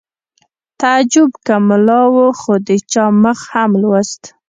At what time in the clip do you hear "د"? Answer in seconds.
2.67-2.69